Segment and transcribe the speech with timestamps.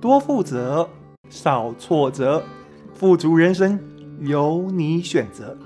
[0.00, 0.88] 多负责，
[1.28, 2.44] 少挫折，
[2.94, 3.80] 富足人生
[4.20, 5.58] 由你选择。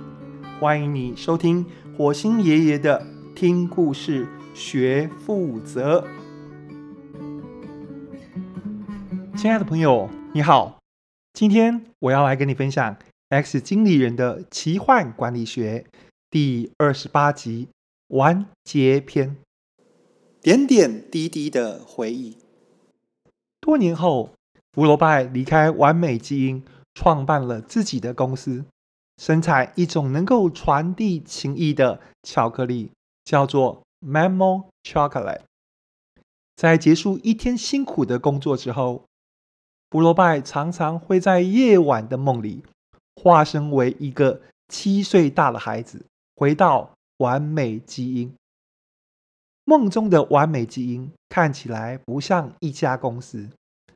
[0.59, 1.67] 欢迎你收听
[1.99, 6.07] 火星爷爷的听故事学负责。
[9.37, 10.79] 亲爱的朋友，你好，
[11.35, 12.95] 今天我要来跟你分享
[13.29, 15.85] 《X 经理人的奇幻管理学》
[16.31, 17.69] 第二十八集
[18.09, 19.37] 完结篇，
[20.41, 22.42] 点点滴滴的回忆。
[23.63, 24.31] 多年后，
[24.73, 28.65] 福罗拜离开完美基因，创办了自己的公司，
[29.19, 32.91] 生产一种能够传递情谊的巧克力，
[33.25, 35.43] 叫做 Memo Chocolate。
[36.57, 39.05] 在结束一天辛苦的工作之后，
[39.91, 42.65] 福罗拜常常会在夜晚的梦里，
[43.15, 48.35] 化身为一个七岁大的孩子，回到完美基因。
[49.65, 53.49] 梦中的完美基因看起来不像一家公司，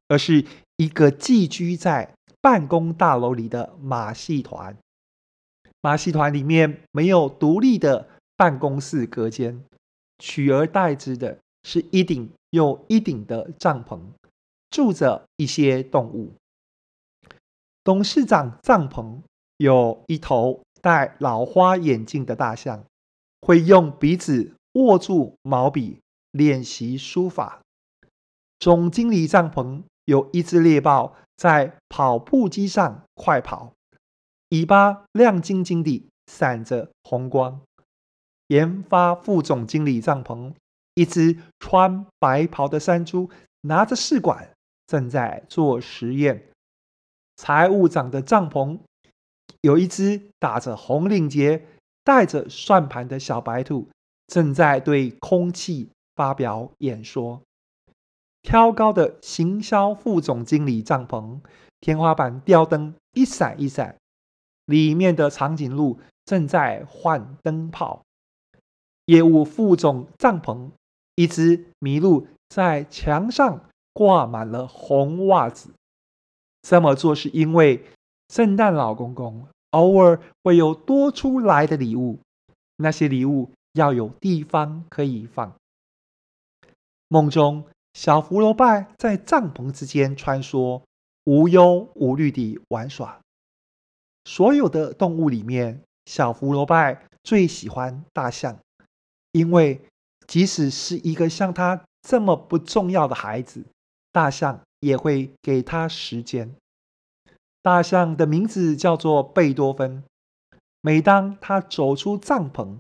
[0.09, 0.47] 而是
[0.79, 4.75] 一个寄居在办公大楼里的马戏团。
[5.83, 9.63] 马戏团里面没有独立的办公室隔间，
[10.19, 14.01] 取而代之的是一顶又一顶的帐篷，
[14.71, 16.33] 住着一些动物。
[17.85, 19.21] 董事长帐篷
[19.59, 22.83] 有一头戴老花眼镜的大象，
[23.43, 24.55] 会用鼻子。
[24.77, 25.99] 握住毛笔
[26.37, 27.61] 练习书法。
[28.59, 33.73] 总经理帐篷有一只猎豹在跑步机上快跑，
[34.51, 37.61] 尾巴亮晶晶地闪着红光。
[38.49, 40.53] 研发副总经理帐篷，
[40.95, 43.31] 一只穿白袍的山猪
[43.63, 44.51] 拿着试管
[44.87, 46.51] 正在做实验。
[47.37, 48.79] 财务长的帐篷
[49.63, 51.67] 有一只打着红领结、
[52.05, 53.89] 带着算盘的小白兔。
[54.27, 57.43] 正在对空气发表演说。
[58.43, 61.41] 挑高的行销副总经理帐篷，
[61.81, 63.97] 天花板吊灯一闪一闪，
[64.65, 68.03] 里面的长颈鹿正在换灯泡。
[69.05, 70.71] 业务副总帐篷，
[71.15, 73.61] 一只麋鹿在墙上
[73.93, 75.71] 挂满了红袜子。
[76.63, 77.85] 这么做是因为
[78.29, 82.19] 圣诞老公公偶尔会有多出来的礼物，
[82.77, 83.51] 那些礼物。
[83.77, 85.53] 要有地方可以放。
[87.09, 90.83] 梦中，小福罗拜在帐篷之间穿梭，
[91.25, 93.21] 无忧无虑地玩耍。
[94.25, 98.59] 所有的动物里面，小福罗拜最喜欢大象，
[99.33, 99.81] 因为
[100.27, 103.65] 即使是一个像他这么不重要的孩子，
[104.11, 106.55] 大象也会给他时间。
[107.63, 110.03] 大象的名字叫做贝多芬。
[110.81, 112.79] 每当他走出帐篷，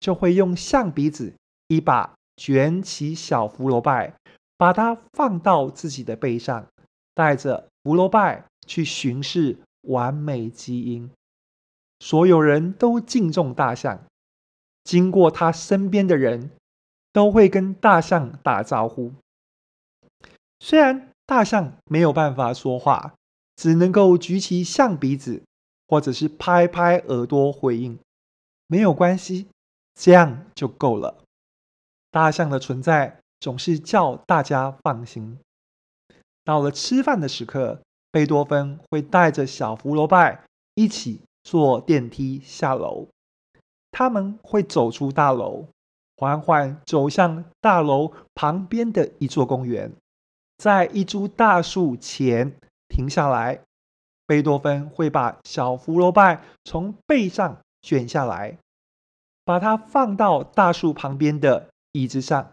[0.00, 1.34] 就会用象鼻子
[1.68, 4.14] 一把卷起小福罗拜，
[4.56, 6.68] 把它放到自己的背上，
[7.12, 11.10] 带着福罗拜去巡视完美基因。
[11.98, 14.04] 所有人都敬重大象，
[14.84, 16.52] 经过他身边的人
[17.12, 19.12] 都会跟大象打招呼。
[20.60, 23.14] 虽然大象没有办法说话，
[23.56, 25.42] 只能够举起象鼻子，
[25.88, 27.98] 或者是拍拍耳朵回应，
[28.68, 29.48] 没有关系。
[30.00, 31.24] 这样就够了。
[32.10, 35.38] 大象的存在总是叫大家放心。
[36.44, 43.08] 到了吃饭的时刻，贝多芬会带着小福罗拜一起坐电梯下楼。
[43.90, 45.66] 他们会走出大楼，
[46.16, 49.92] 缓缓走向大楼旁边的一座公园，
[50.56, 52.56] 在一株大树前
[52.88, 53.60] 停下来。
[54.26, 58.58] 贝多芬会把小福罗拜从背上卷下来。
[59.44, 62.50] 把它放到大树旁边的椅子上，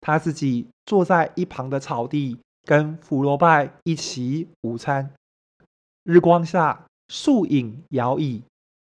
[0.00, 5.12] 他自己坐在一旁的草地，跟弗罗拜一起午餐。
[6.02, 8.42] 日光下，树影摇曳，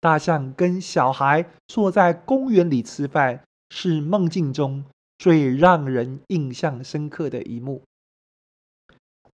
[0.00, 4.84] 大象跟小孩坐在公园里吃饭，是梦境中
[5.18, 7.82] 最让人印象深刻的一幕。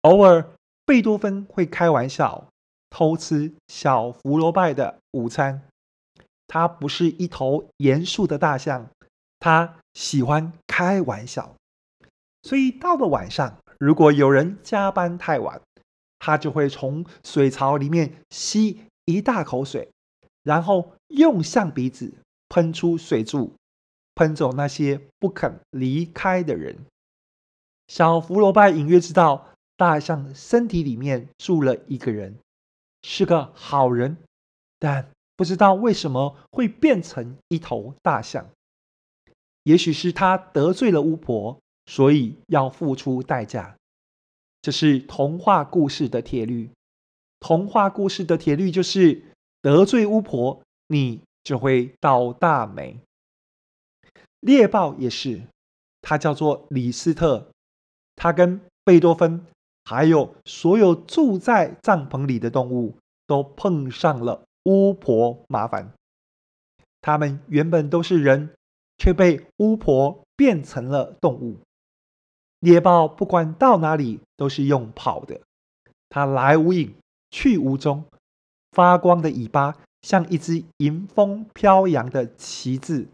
[0.01, 0.51] 偶尔，
[0.85, 2.47] 贝多芬会开玩笑，
[2.89, 5.61] 偷吃小福罗拜的午餐。
[6.47, 8.89] 他不是一头严肃的大象，
[9.39, 11.55] 他喜欢开玩笑。
[12.43, 15.61] 所以到了晚上，如果有人加班太晚，
[16.19, 19.89] 他就会从水槽里面吸一大口水，
[20.43, 22.13] 然后用象鼻子
[22.49, 23.53] 喷出水柱，
[24.15, 26.77] 喷走那些不肯离开的人。
[27.87, 32.37] 小福罗拜隐约知道，大象身体里面住了一个人，
[33.01, 34.17] 是个好人，
[34.79, 35.09] 但。
[35.37, 38.49] 不知道为什么会变成一头大象，
[39.67, 43.75] 也许是他得罪了巫婆，所以要付出代价。
[44.61, 46.69] 这是童话故事的铁律。
[47.41, 49.21] 童话故事的铁律就是
[49.61, 52.97] 得罪巫婆，你就会倒大霉。
[54.39, 55.41] 猎豹也是，
[56.01, 57.49] 它叫做李斯特，
[58.15, 59.45] 它跟贝多芬
[59.83, 65.91] 还有所有住在帐篷里的动物都碰上了巫婆麻烦。
[67.01, 68.53] 他们原本都是人，
[68.97, 71.57] 却被巫婆变成了动物。
[72.59, 75.41] 猎豹不管到哪里都是用跑的，
[76.09, 76.95] 它来无影。
[77.29, 78.05] 去无踪，
[78.71, 83.09] 发光的尾巴像一只迎风飘扬的旗帜。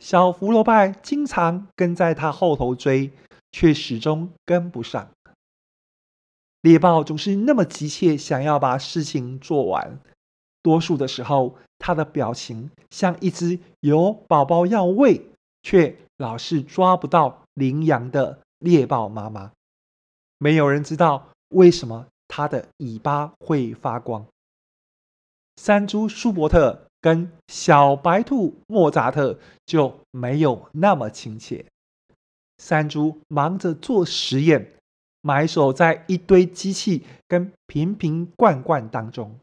[0.00, 3.12] 小福楼拜经常跟在它后头追，
[3.52, 5.10] 却始终跟不上。
[6.60, 10.00] 猎豹总是那么急切，想要把事情做完。
[10.60, 15.26] 多数的时候，他的表情像一只有宝宝要喂，
[15.62, 19.50] 却老是抓不到羚羊的猎豹妈妈。
[20.38, 22.06] 没有人知道为什么。
[22.32, 24.24] 它的尾巴会发光。
[25.56, 29.36] 山猪舒伯特跟小白兔莫扎特
[29.66, 31.66] 就没有那么亲切。
[32.58, 34.74] 山猪忙着做实验，
[35.22, 39.36] 埋首在一堆机器跟瓶瓶罐罐当中，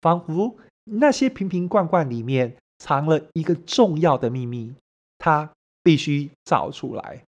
[0.00, 0.56] 仿佛
[0.88, 4.74] 那些瓶瓶罐罐里面藏了一个重要的秘密，
[5.18, 5.52] 他
[5.82, 7.22] 必须找出来。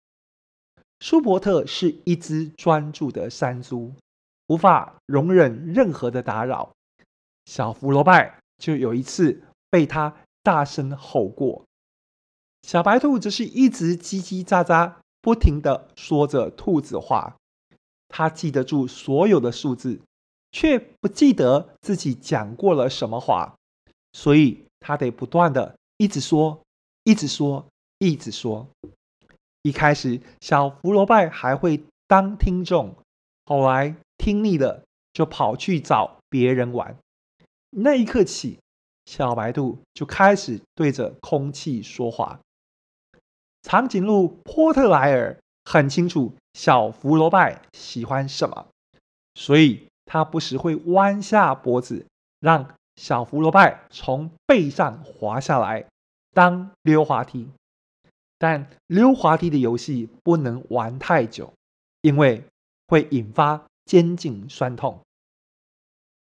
[1.01, 3.93] 舒伯特是一只专注的山猪。
[4.49, 6.71] 无法容忍任何的打扰，
[7.47, 10.15] 小福罗拜就有一次被他
[10.45, 11.65] 大声吼过。
[12.63, 17.37] 小白兔则是一直叽叽喳喳，不停地说着兔子话。
[18.09, 20.01] 他记得住所有的数字，
[20.57, 23.55] 却不记得自己讲过了什么话，
[24.15, 26.63] 所以他得不断地一直说，
[27.05, 27.67] 一直说，
[27.99, 28.67] 一直说。
[29.61, 32.97] 一开始，小福楼拜还会当听众，
[33.45, 33.95] 后来。
[34.17, 34.83] 听腻了，
[35.13, 36.97] 就跑去找别人玩。
[37.69, 38.59] 那一刻起，
[39.05, 42.41] 小白兔就开始对着空气说话。
[43.61, 48.69] 长颈鹿波特莱尔很清楚小福楼拜喜欢什么，
[49.35, 52.07] 所以他不时会弯下脖子，
[52.41, 55.85] 让小福楼拜从背上滑下来
[56.33, 57.51] 当溜滑梯。
[58.39, 61.53] 但溜滑梯的游戏不能玩太久，
[62.01, 62.43] 因为
[62.89, 63.63] 会引发。
[63.87, 64.99] 肩颈酸痛。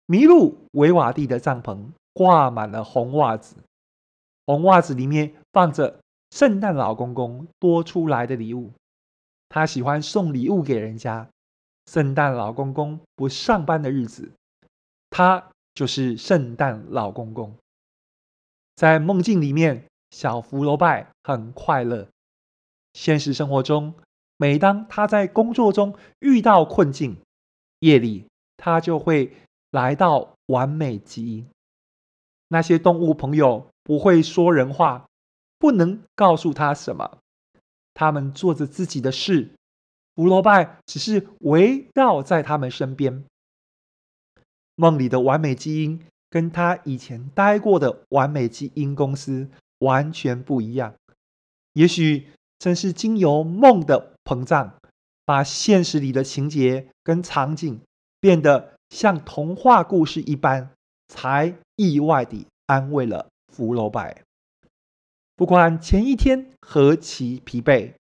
[0.08, 3.56] 麋鹿维瓦蒂的帐篷挂满了红袜子，
[4.48, 6.00] 红袜子里面放着
[6.32, 8.72] 圣诞老公公多出来的礼物。
[9.48, 11.30] 他喜欢送礼物给人家。
[11.92, 14.32] 圣诞老公公不上班的日子，
[15.10, 17.54] 他就是圣诞老公公。
[18.78, 22.08] 在梦境里面，小福楼拜很快乐。
[22.94, 23.94] 现实生活中，
[24.38, 27.18] 每当他在工作中遇到困境，
[27.80, 29.36] 夜里，他就会
[29.72, 31.46] 来到完美基因。
[32.48, 35.10] 那些动物朋友不会说人话，
[35.60, 37.18] 不能告诉他什么。
[37.94, 39.52] 他们做着自己的事，
[40.16, 43.24] 福楼拜只是围绕在他们身边。
[44.76, 49.50] 梦里的完美基因跟他以前待过的完美基因公司
[49.80, 50.96] 完全不一样。
[51.74, 52.28] 也许
[52.60, 54.74] 正是经由梦的膨胀。
[55.24, 57.80] 把现实里的情节跟场景
[58.20, 60.72] 变得像童话故事一般，
[61.08, 64.24] 才意外地安慰了福楼拜。
[65.38, 67.94] 不管前一天何其疲惫，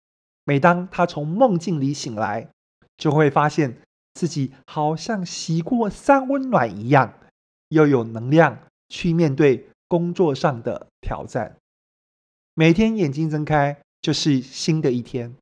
[0.49, 2.49] 每当他从梦境里醒来，
[2.97, 3.83] 就会发现
[4.14, 7.12] 自己好像洗过三温暖一样，
[7.69, 11.55] 又有能量去面对工作上的挑战。
[12.55, 15.35] 每天眼睛睁开，就是新的一天。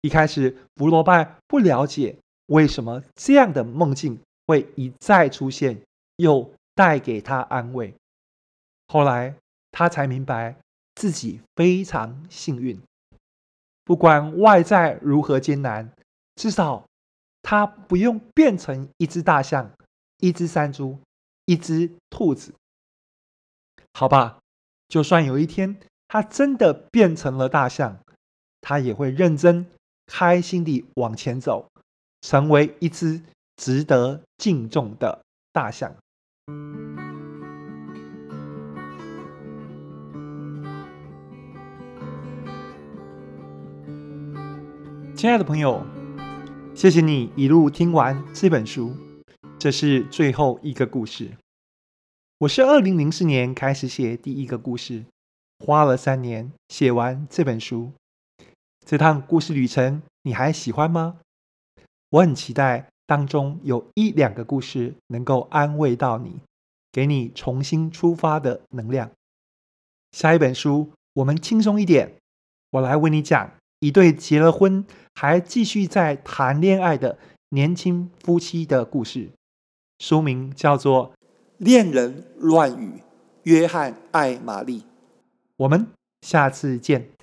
[0.00, 2.16] 一开始，弗罗拜不了解
[2.46, 4.18] 为什么这样的梦境
[4.48, 5.80] 会一再出现，
[6.16, 7.94] 又带给他安慰。
[8.88, 9.36] 后来，
[9.70, 10.56] 他才明白
[10.96, 12.76] 自己非常幸运，
[13.86, 15.90] 不管外在如何艰难，
[16.34, 16.84] 至少
[17.40, 19.70] 他不用变成一只大象、
[20.18, 20.98] 一只山猪、
[21.46, 22.52] 一只兔子。
[23.94, 24.40] 好吧，
[24.88, 25.78] 就算有一天
[26.08, 27.98] 他真的变成了大象，
[28.60, 29.66] 他也会认真。
[30.08, 31.68] 开心地往前走，
[32.20, 33.20] 成为一只
[33.56, 35.96] 值得敬重的大象。
[45.26, 45.84] 亲爱的朋友，
[46.72, 48.94] 谢谢你一路听完这本书，
[49.58, 51.32] 这是最后一个故事。
[52.38, 55.04] 我是二零零四年开始写第一个故事，
[55.58, 57.90] 花了三年写完这本书。
[58.86, 61.18] 这趟故事旅程你还喜欢吗？
[62.10, 66.38] 我很期待当中有一两个故事能够安慰到你，
[66.92, 69.10] 给你重新出发的能量。
[70.12, 72.14] 下一本书我们轻松一点，
[72.70, 77.18] 我来为你讲一对结了婚还继续在谈恋爱的
[77.50, 79.30] 年轻夫妻的故事。
[79.98, 81.12] 书名叫做
[81.58, 82.98] 《恋人乱语》，
[83.44, 84.84] 约翰爱玛丽。
[85.56, 85.86] 我们
[86.20, 87.15] 下次见。